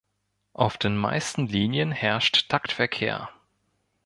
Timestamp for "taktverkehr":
2.49-3.29